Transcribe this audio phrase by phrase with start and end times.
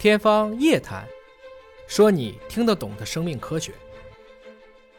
[0.00, 1.02] 天方夜谭，
[1.86, 3.70] 说你听得懂的生命科学。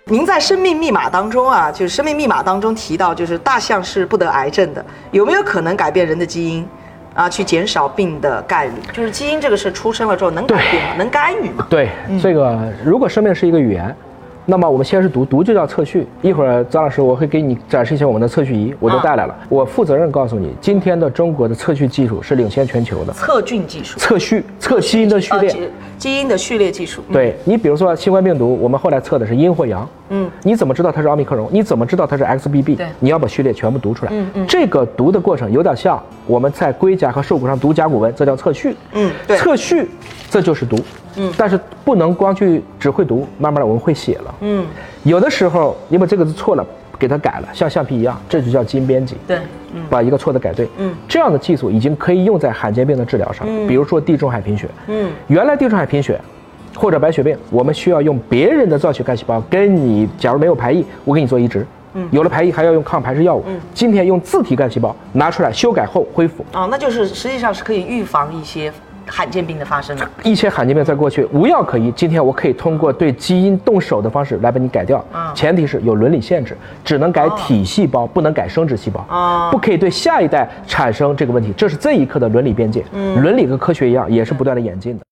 [0.05, 6.63] 您在《生命密码》当中啊，就是《生命密码》当中提到，就是大象是不得癌症的，有没有可能改变人的基因
[7.15, 8.73] 啊，去减少病的概率？
[8.93, 10.95] 就是基因这个是出生了之后能改变吗？
[10.95, 11.65] 能干预吗？
[11.67, 11.89] 对，
[12.21, 13.97] 这个如果生命是一个语言，
[14.45, 16.07] 那么我们先是读，读就叫测序。
[16.21, 19.35] 一会儿张老师我会给你展示一下我们的测序仪，我都带来了。
[19.49, 23.13] 我负责任告诉你，今天的中国的测序技术是领先全球的。
[23.13, 25.49] 测菌技术，测序，测基因的序列。
[25.49, 27.01] 呃基基因的序列技术。
[27.09, 29.87] 嗯对你，比如说新冠病毒，我们后来测的是阴或阳。
[30.11, 31.49] 嗯，你怎么知道它是奥密克戎？
[31.51, 32.75] 你怎么知道它是 XBB？
[32.75, 34.11] 对你要把序列全部读出来。
[34.13, 38.75] 嗯嗯这个读的过程有点像我们在龟甲和兽骨上读甲骨文，这叫测序。
[38.93, 39.89] 嗯对测序，
[40.29, 40.77] 这就是读。
[41.15, 44.35] 嗯，但是不能光去只会读，慢慢的我们会写了。
[44.41, 44.65] 嗯，
[45.03, 46.65] 有的时候你把这个字错了，
[46.99, 49.15] 给它改了，像橡皮一样，这就叫基因编辑。
[49.27, 49.37] 对，
[49.73, 50.67] 嗯把一个错的改对。
[50.77, 54.67] 嗯，这样的技术已经可以用在罕见病的治疗上，比如说地中海贫血。
[54.87, 56.19] 嗯，原来地中海贫血
[56.75, 61.65] 或者白血病，我们需要用别人的造血干细胞跟你，假如没有排异，我给你做移植。
[61.93, 63.43] 嗯，有了排异还要用抗排斥药物。
[63.47, 66.45] 嗯，今天用自体干细胞拿出来修改后恢复。
[66.53, 68.71] 哦，那就是实际上是可以预防一些
[69.05, 70.09] 罕见病的发生的。
[70.23, 75.03] 一些罕见病在过去无药可医，今天我可以通过对基因动手的方式来把你改掉。
[75.13, 76.55] 嗯前提是有伦理限制，
[76.85, 79.05] 只能改体细胞，不能改生殖细胞。
[79.09, 82.85] 哦不可以对下一代产生这个问题，这是这一刻的伦理边界。
[82.93, 85.03] 伦理跟科学一样，也是不断的演进的。